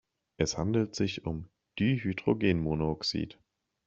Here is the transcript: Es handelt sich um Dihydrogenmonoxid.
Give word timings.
Es 0.37 0.57
handelt 0.57 0.95
sich 0.95 1.25
um 1.27 1.49
Dihydrogenmonoxid. 1.77 3.37